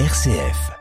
RCF. 0.00 0.72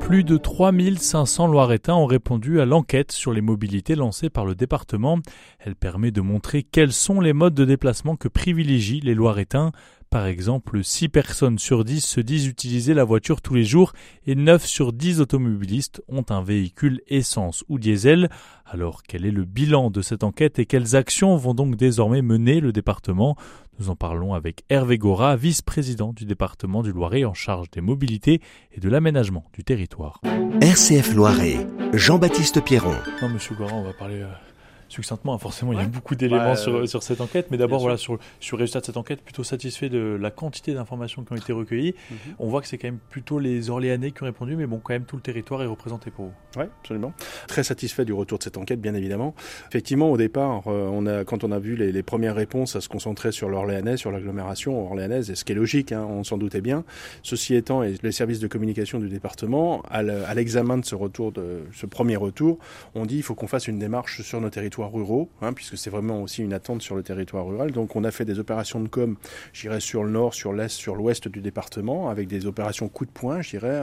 Plus 0.00 0.24
de 0.24 0.38
3500 0.38 1.48
Loiretains 1.48 1.96
ont 1.96 2.06
répondu 2.06 2.62
à 2.62 2.64
l'enquête 2.64 3.12
sur 3.12 3.34
les 3.34 3.42
mobilités 3.42 3.94
lancée 3.94 4.30
par 4.30 4.46
le 4.46 4.54
département. 4.54 5.18
Elle 5.58 5.76
permet 5.76 6.12
de 6.12 6.22
montrer 6.22 6.62
quels 6.62 6.94
sont 6.94 7.20
les 7.20 7.34
modes 7.34 7.52
de 7.52 7.66
déplacement 7.66 8.16
que 8.16 8.28
privilégient 8.28 9.02
les 9.02 9.12
Loiretains. 9.14 9.72
Par 10.10 10.24
exemple, 10.24 10.82
6 10.82 11.10
personnes 11.10 11.58
sur 11.58 11.84
10 11.84 12.00
se 12.00 12.20
disent 12.22 12.46
utiliser 12.46 12.94
la 12.94 13.04
voiture 13.04 13.42
tous 13.42 13.54
les 13.54 13.64
jours 13.64 13.92
et 14.26 14.34
9 14.34 14.64
sur 14.64 14.94
10 14.94 15.20
automobilistes 15.20 16.02
ont 16.08 16.24
un 16.30 16.42
véhicule 16.42 17.02
essence 17.08 17.62
ou 17.68 17.78
diesel. 17.78 18.30
Alors 18.64 19.02
quel 19.02 19.26
est 19.26 19.30
le 19.30 19.44
bilan 19.44 19.90
de 19.90 20.00
cette 20.00 20.24
enquête 20.24 20.58
et 20.58 20.64
quelles 20.64 20.96
actions 20.96 21.36
vont 21.36 21.52
donc 21.52 21.76
désormais 21.76 22.22
mener 22.22 22.60
le 22.60 22.72
département? 22.72 23.36
Nous 23.78 23.90
en 23.90 23.96
parlons 23.96 24.32
avec 24.32 24.64
Hervé 24.70 24.96
Gora, 24.96 25.36
vice-président 25.36 26.14
du 26.14 26.24
département 26.24 26.82
du 26.82 26.90
Loiret 26.90 27.26
en 27.26 27.34
charge 27.34 27.70
des 27.70 27.82
mobilités 27.82 28.40
et 28.72 28.80
de 28.80 28.88
l'aménagement 28.88 29.44
du 29.52 29.62
territoire. 29.62 30.22
RCF 30.62 31.14
Loiret, 31.14 31.66
Jean-Baptiste 31.92 32.64
Pierron. 32.64 32.96
Non, 33.20 33.28
monsieur 33.28 33.54
Gora, 33.54 33.74
on 33.74 33.84
va 33.84 33.92
parler 33.92 34.22
euh, 34.22 34.32
succinctement. 34.88 35.38
Forcément, 35.38 35.72
il 35.72 35.78
y 35.78 35.82
a 35.82 35.86
beaucoup 35.86 36.14
d'éléments 36.14 36.56
sur, 36.56 36.88
sur, 36.88 37.02
cette 37.02 37.20
enquête, 37.20 37.48
mais 37.50 37.56
d'abord, 37.56 37.80
voilà, 37.80 37.96
sur, 37.96 38.18
sur 38.40 38.56
le 38.56 38.62
résultat 38.62 38.80
de 38.80 38.86
cette 38.86 38.96
enquête, 38.96 39.22
plutôt 39.22 39.44
satisfait 39.44 39.88
de 39.88 40.18
la 40.20 40.30
quantité 40.30 40.74
d'informations 40.74 41.24
qui 41.24 41.32
ont 41.32 41.36
été 41.36 41.52
recueillies. 41.52 41.94
On 42.38 42.48
voit 42.48 42.60
que 42.60 42.68
c'est 42.68 42.78
quand 42.78 42.88
même 42.88 42.98
plutôt 43.10 43.38
les 43.38 43.70
Orléanais 43.70 44.10
qui 44.10 44.22
ont 44.22 44.26
répondu, 44.26 44.56
mais 44.56 44.66
bon, 44.66 44.80
quand 44.82 44.92
même, 44.92 45.04
tout 45.04 45.16
le 45.16 45.22
territoire 45.22 45.62
est 45.62 45.66
représenté 45.66 46.10
pour 46.10 46.26
vous. 46.26 46.32
Oui, 46.56 46.64
absolument. 46.80 47.12
Très 47.46 47.62
satisfait 47.62 48.04
du 48.04 48.12
retour 48.12 48.38
de 48.38 48.44
cette 48.44 48.56
enquête, 48.56 48.80
bien 48.80 48.94
évidemment. 48.94 49.34
Effectivement, 49.68 50.10
au 50.10 50.16
départ, 50.16 50.64
euh, 50.66 50.88
on 50.90 51.06
a, 51.06 51.24
quand 51.24 51.44
on 51.44 51.52
a 51.52 51.58
vu 51.58 51.76
les, 51.76 51.92
les 51.92 52.02
premières 52.02 52.34
réponses 52.34 52.76
à 52.76 52.80
se 52.80 52.88
concentrer 52.88 53.32
sur 53.32 53.48
l'Orléanais, 53.48 53.96
sur 53.96 54.10
l'agglomération 54.10 54.86
orléanaise, 54.86 55.30
et 55.30 55.34
ce 55.34 55.44
qui 55.44 55.52
est 55.52 55.56
logique, 55.56 55.92
hein, 55.92 56.06
on 56.08 56.24
s'en 56.24 56.38
doutait 56.38 56.60
bien. 56.60 56.84
Ceci 57.22 57.54
étant, 57.54 57.82
et 57.82 57.94
les 58.02 58.12
services 58.12 58.40
de 58.40 58.46
communication 58.46 58.98
du 58.98 59.08
département, 59.08 59.82
à 59.90 60.34
l'examen 60.34 60.78
de 60.78 60.84
ce 60.84 60.94
retour, 60.94 61.32
de 61.32 61.62
ce 61.72 61.86
premier 61.86 62.16
retour, 62.16 62.58
on 62.94 63.06
dit 63.06 63.16
il 63.16 63.22
faut 63.22 63.34
qu'on 63.34 63.46
fasse 63.46 63.68
une 63.68 63.78
démarche 63.78 64.22
sur 64.22 64.40
nos 64.40 64.50
territoires 64.50 64.77
ruraux, 64.86 65.28
hein, 65.42 65.52
puisque 65.52 65.76
c'est 65.76 65.90
vraiment 65.90 66.22
aussi 66.22 66.42
une 66.42 66.52
attente 66.52 66.82
sur 66.82 66.94
le 66.94 67.02
territoire 67.02 67.46
rural. 67.46 67.72
Donc 67.72 67.96
on 67.96 68.04
a 68.04 68.10
fait 68.10 68.24
des 68.24 68.38
opérations 68.38 68.80
de 68.80 68.88
com, 68.88 69.16
j'irais 69.52 69.80
sur 69.80 70.04
le 70.04 70.10
nord, 70.10 70.34
sur 70.34 70.52
l'est, 70.52 70.68
sur 70.68 70.94
l'ouest 70.94 71.28
du 71.28 71.40
département, 71.40 72.08
avec 72.08 72.28
des 72.28 72.46
opérations 72.46 72.88
coup 72.88 73.04
de 73.04 73.10
poing, 73.10 73.42
j'irais. 73.42 73.82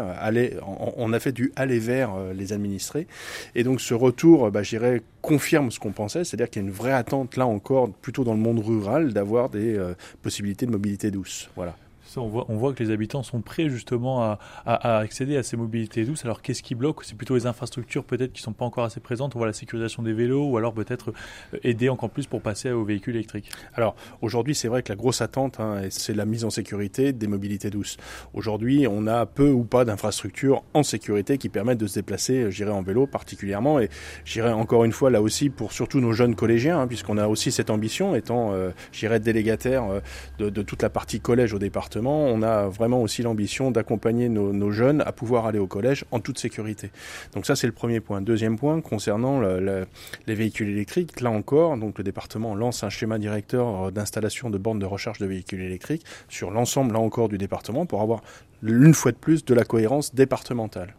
On, 0.65 0.93
on, 0.97 1.13
a 1.13 1.19
fait 1.19 1.31
du 1.31 1.51
aller 1.55 1.79
vers 1.79 2.15
euh, 2.15 2.33
les 2.33 2.53
administrés. 2.53 3.07
Et 3.55 3.63
donc 3.63 3.81
ce 3.81 3.93
retour, 3.93 4.51
bah, 4.51 4.63
j'irais, 4.63 5.01
confirme 5.21 5.71
ce 5.71 5.79
qu'on 5.79 5.91
pensait, 5.91 6.23
c'est-à-dire 6.23 6.49
qu'il 6.49 6.61
y 6.61 6.65
a 6.65 6.67
une 6.67 6.73
vraie 6.73 6.93
attente 6.93 7.35
là 7.35 7.47
encore, 7.47 7.91
plutôt 7.91 8.23
dans 8.23 8.33
le 8.33 8.39
monde 8.39 8.59
rural, 8.59 9.11
d'avoir 9.11 9.49
des 9.49 9.75
euh, 9.75 9.95
possibilités 10.21 10.65
de 10.65 10.71
mobilité 10.71 11.11
douce. 11.11 11.49
Voilà. 11.55 11.75
On, 12.17 12.27
voit, 12.27 12.73
que 12.73 12.83
les 12.83 12.91
habitants 12.91 13.23
sont 13.23 13.41
prêts 13.41 13.69
justement 13.69 14.23
à, 14.23 14.37
accéder 14.65 15.37
à 15.37 15.43
ces 15.43 15.57
mobilités 15.57 16.05
douces. 16.05 16.23
Alors 16.25 16.41
qu'est-ce 16.41 16.63
qui 16.63 16.75
bloque? 16.75 17.03
C'est 17.03 17.15
plutôt 17.15 17.35
les 17.35 17.45
infrastructures 17.45 18.03
peut-être 18.03 18.33
qui 18.33 18.41
sont 18.41 18.53
pas 18.53 18.65
encore 18.65 18.85
assez 18.85 18.99
présentes. 18.99 19.35
On 19.35 19.39
voit 19.39 19.47
la 19.47 19.53
sécurisation 19.53 20.03
des 20.03 20.13
vélos 20.13 20.49
ou 20.49 20.57
alors 20.57 20.73
peut-être 20.73 21.13
euh, 21.53 21.59
aider 21.63 21.89
encore 21.89 22.09
plus 22.09 22.27
pour 22.27 22.41
passer 22.41 22.71
aux 22.71 22.85
véhicules 22.85 23.15
électriques. 23.15 23.51
Alors 23.73 23.95
aujourd'hui, 24.21 24.55
c'est 24.55 24.67
vrai 24.67 24.83
que 24.83 24.91
la 24.91 24.95
grosse 24.95 25.21
attente, 25.21 25.59
hein, 25.59 25.81
c'est 25.89 26.13
la 26.13 26.25
mise 26.25 26.45
en 26.45 26.49
sécurité 26.49 27.11
des 27.11 27.27
mobilités 27.27 27.69
douces. 27.69 27.97
Aujourd'hui, 28.33 28.87
on 28.89 29.07
a 29.07 29.25
peu 29.25 29.49
ou 29.49 29.63
pas 29.63 29.85
d'infrastructures 29.85 30.63
en 30.73 30.83
sécurité 30.83 31.37
qui 31.37 31.49
permettent 31.49 31.79
de 31.79 31.87
se 31.87 31.95
déplacer, 31.95 32.51
j'irai 32.51 32.71
en 32.71 32.81
vélo 32.81 33.07
particulièrement, 33.07 33.79
et 33.79 33.89
j'irai 34.23 34.51
encore 34.51 34.85
une 34.85 34.91
fois 34.91 35.09
là 35.09 35.21
aussi 35.21 35.49
pour 35.49 35.71
surtout 35.71 35.99
nos 35.99 36.13
jeunes 36.13 36.35
collégiens, 36.35 36.79
hein, 36.79 36.87
puisqu'on 36.87 37.17
a 37.17 37.27
aussi 37.27 37.51
cette 37.51 37.69
ambition, 37.69 38.15
étant, 38.15 38.53
euh, 38.53 38.71
j'irai 38.91 39.19
délégataire 39.19 39.83
euh, 39.85 39.99
de, 40.39 40.49
de 40.49 40.61
toute 40.61 40.81
la 40.81 40.89
partie 40.89 41.19
collège 41.19 41.53
au 41.53 41.59
département 41.59 41.94
on 42.03 42.41
a 42.41 42.67
vraiment 42.67 43.01
aussi 43.01 43.21
l'ambition 43.21 43.71
d'accompagner 43.71 44.29
nos, 44.29 44.71
jeunes 44.71 45.01
à 45.01 45.11
pouvoir 45.11 45.45
aller 45.45 45.59
au 45.59 45.67
collège 45.67 46.05
en 46.11 46.19
toute 46.19 46.39
sécurité. 46.39 46.91
Donc 47.33 47.45
ça, 47.45 47.55
c'est 47.55 47.67
le 47.67 47.73
premier 47.73 47.99
point. 47.99 48.21
Deuxième 48.21 48.57
point, 48.57 48.81
concernant 48.81 49.39
le, 49.39 49.59
le, 49.59 49.85
les 50.27 50.35
véhicules 50.35 50.69
électriques, 50.69 51.21
là 51.21 51.29
encore, 51.29 51.77
donc 51.77 51.97
le 51.97 52.03
département 52.03 52.55
lance 52.55 52.83
un 52.83 52.89
schéma 52.89 53.19
directeur 53.19 53.91
d'installation 53.91 54.49
de 54.49 54.57
bornes 54.57 54.79
de 54.79 54.85
recharge 54.85 55.19
de 55.19 55.25
véhicules 55.25 55.61
électriques 55.61 56.03
sur 56.29 56.51
l'ensemble, 56.51 56.93
là 56.93 56.99
encore, 56.99 57.29
du 57.29 57.37
département 57.37 57.85
pour 57.85 58.01
avoir 58.01 58.21
une 58.63 58.93
fois 58.93 59.11
de 59.11 59.17
plus 59.17 59.45
de 59.45 59.53
la 59.53 59.63
cohérence 59.63 60.15
départementale. 60.15 60.95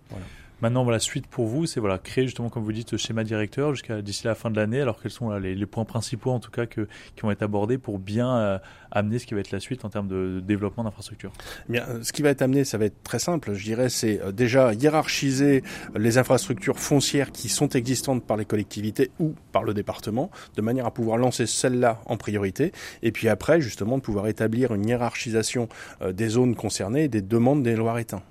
Maintenant, 0.62 0.84
voilà, 0.84 0.98
suite 0.98 1.26
pour 1.26 1.46
vous, 1.46 1.66
c'est 1.66 1.80
voilà, 1.80 1.98
créer 1.98 2.24
justement, 2.24 2.48
comme 2.48 2.62
vous 2.62 2.72
dites, 2.72 2.88
ce 2.88 2.96
schéma 2.96 3.24
directeur 3.24 3.74
jusqu'à 3.74 4.00
d'ici 4.00 4.26
la 4.26 4.34
fin 4.34 4.50
de 4.50 4.56
l'année. 4.56 4.80
Alors, 4.80 5.00
quels 5.00 5.10
sont 5.10 5.28
là, 5.28 5.38
les, 5.38 5.54
les, 5.54 5.66
points 5.66 5.84
principaux, 5.84 6.30
en 6.30 6.40
tout 6.40 6.50
cas, 6.50 6.64
que, 6.64 6.88
qui 7.14 7.22
vont 7.22 7.30
être 7.30 7.42
abordés 7.42 7.76
pour 7.76 7.98
bien 7.98 8.34
euh, 8.36 8.58
amener 8.90 9.18
ce 9.18 9.26
qui 9.26 9.34
va 9.34 9.40
être 9.40 9.50
la 9.50 9.60
suite 9.60 9.84
en 9.84 9.90
termes 9.90 10.08
de, 10.08 10.36
de 10.36 10.40
développement 10.40 10.84
d'infrastructures? 10.84 11.32
Eh 11.68 11.72
Bien, 11.72 11.84
ce 12.02 12.10
qui 12.10 12.22
va 12.22 12.30
être 12.30 12.40
amené, 12.40 12.64
ça 12.64 12.78
va 12.78 12.86
être 12.86 13.02
très 13.02 13.18
simple. 13.18 13.52
Je 13.52 13.64
dirais, 13.64 13.90
c'est 13.90 14.18
euh, 14.22 14.32
déjà 14.32 14.72
hiérarchiser 14.72 15.62
les 15.94 16.16
infrastructures 16.16 16.78
foncières 16.78 17.32
qui 17.32 17.50
sont 17.50 17.68
existantes 17.68 18.24
par 18.24 18.38
les 18.38 18.46
collectivités 18.46 19.10
ou 19.20 19.34
par 19.52 19.62
le 19.62 19.74
département, 19.74 20.30
de 20.56 20.62
manière 20.62 20.86
à 20.86 20.90
pouvoir 20.90 21.18
lancer 21.18 21.44
celles-là 21.44 22.00
en 22.06 22.16
priorité. 22.16 22.72
Et 23.02 23.12
puis 23.12 23.28
après, 23.28 23.60
justement, 23.60 23.98
de 23.98 24.02
pouvoir 24.02 24.26
établir 24.26 24.74
une 24.74 24.88
hiérarchisation 24.88 25.68
euh, 26.00 26.12
des 26.12 26.28
zones 26.28 26.54
concernées 26.54 27.04
et 27.04 27.08
des 27.08 27.20
demandes 27.20 27.62
des 27.62 27.76
Loiretains 27.76 28.22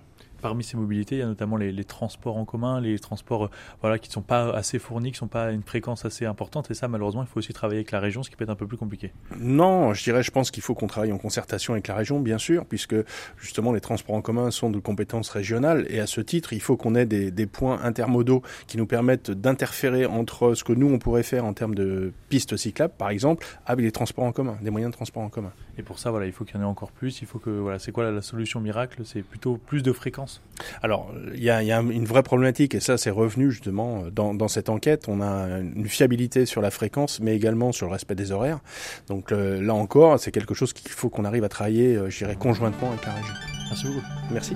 parmi 0.46 0.64
ces 0.64 0.78
mobilités, 0.78 1.16
il 1.16 1.20
y 1.20 1.22
a 1.24 1.26
notamment 1.26 1.58
les, 1.58 1.72
les 1.72 1.84
transports 1.84 2.38
en 2.38 2.46
commun, 2.46 2.80
les 2.80 3.00
transports 3.00 3.46
euh, 3.46 3.50
voilà, 3.82 3.98
qui 3.98 4.10
ne 4.10 4.14
sont 4.14 4.22
pas 4.22 4.52
assez 4.52 4.78
fournis, 4.78 5.10
qui 5.10 5.16
ne 5.16 5.18
sont 5.22 5.28
pas 5.28 5.46
à 5.46 5.52
une 5.52 5.64
fréquence 5.64 6.06
assez 6.06 6.24
importante. 6.24 6.70
Et 6.70 6.76
ça, 6.76 6.88
malheureusement, 6.88 7.24
il 7.24 7.28
faut 7.28 7.40
aussi 7.40 7.52
travailler 7.52 7.80
avec 7.80 7.90
la 7.90 8.00
région, 8.00 8.22
ce 8.22 8.30
qui 8.30 8.36
peut 8.36 8.44
être 8.44 8.52
un 8.52 8.56
peu 8.56 8.68
plus 8.68 8.78
compliqué. 8.78 9.12
Non, 9.40 9.96
je 9.96 10.04
dirais, 10.04 10.22
je 10.22 10.30
pense 10.30 10.52
qu'il 10.52 10.62
faut 10.62 10.76
qu'on 10.76 10.86
travaille 10.86 11.12
en 11.12 11.18
concertation 11.18 11.74
avec 11.74 11.88
la 11.88 11.96
région, 11.96 12.20
bien 12.20 12.38
sûr, 12.38 12.68
puisque 12.68 12.96
justement 13.38 13.72
les 13.74 13.82
transports 13.82 14.14
en 14.14 14.22
commun 14.22 14.52
sont 14.52 14.70
de 14.70 14.78
compétences 14.78 15.32
régionales. 15.32 15.88
Et 15.90 16.00
à 16.00 16.06
ce 16.06 16.22
titre, 16.22 16.54
il 16.54 16.62
faut 16.62 16.78
qu'on 16.78 16.94
ait 16.94 17.08
des, 17.08 17.32
des, 17.32 17.48
points 17.48 17.80
intermodaux 17.82 18.44
qui 18.68 18.78
nous 18.78 18.86
permettent 18.86 19.32
d'interférer 19.32 20.06
entre 20.06 20.54
ce 20.54 20.64
que 20.64 20.74
nous, 20.74 20.94
on 20.94 21.00
pourrait 21.00 21.24
faire 21.24 21.44
en 21.44 21.54
termes 21.54 21.74
de 21.74 22.14
pistes 22.30 22.56
cyclables, 22.56 22.94
par 22.96 23.10
exemple, 23.10 23.48
avec 23.66 23.84
les 23.84 23.92
transports 23.92 24.26
en 24.26 24.32
commun, 24.32 24.60
des 24.62 24.70
moyens 24.70 24.92
de 24.92 24.96
transport 24.96 25.24
en 25.24 25.30
commun. 25.30 25.54
Et 25.80 25.82
pour 25.82 25.98
ça, 25.98 26.12
voilà, 26.12 26.28
il 26.28 26.32
faut 26.32 26.46
qu'il 26.46 26.56
y 26.56 26.60
en 26.60 26.62
ait 26.62 26.70
encore 26.70 26.92
plus. 26.92 27.24
Il 27.24 27.28
faut 27.28 27.40
que, 27.40 27.50
voilà, 27.50 27.80
c'est 27.80 27.92
quoi 27.92 28.04
la, 28.04 28.12
la 28.12 28.22
solution 28.22 28.60
miracle? 28.60 29.02
C'est 29.06 29.24
plutôt 29.24 29.58
plus 29.58 29.82
de 29.82 29.92
fréquences 29.92 30.35
alors, 30.82 31.12
il 31.34 31.44
y 31.44 31.50
a, 31.50 31.64
y 31.64 31.72
a, 31.72 31.80
une 31.80 32.06
vraie 32.06 32.24
problématique, 32.24 32.76
et 32.76 32.80
ça, 32.80 32.98
c'est 32.98 33.10
revenu 33.10 33.52
justement 33.52 34.04
dans, 34.12 34.34
dans, 34.34 34.48
cette 34.48 34.70
enquête. 34.70 35.06
On 35.08 35.22
a 35.22 35.60
une 35.60 35.88
fiabilité 35.88 36.46
sur 36.46 36.62
la 36.62 36.72
fréquence, 36.72 37.20
mais 37.20 37.36
également 37.36 37.72
sur 37.72 37.88
le 37.88 37.92
respect 37.92 38.16
des 38.16 38.32
horaires. 38.32 38.60
Donc 39.08 39.32
euh, 39.32 39.62
là 39.62 39.74
encore, 39.74 40.20
c'est 40.20 40.32
quelque 40.32 40.54
chose 40.54 40.74
qu'il 40.74 40.92
faut 40.92 41.10
qu'on 41.10 41.26
arrive 41.26 41.44
à 41.44 41.50
travailler, 41.50 41.96
euh, 41.96 42.10
je 42.10 42.18
dirais, 42.20 42.36
conjointement 42.36 42.90
avec 42.90 43.06
la 43.06 43.14
région. 43.14 43.34
Merci 43.70 43.88
beaucoup. 43.88 44.06
Merci. 44.32 44.56